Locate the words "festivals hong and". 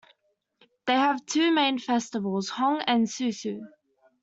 1.77-3.05